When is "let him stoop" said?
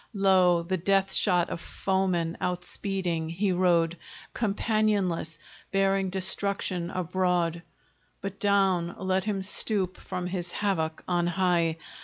8.97-9.97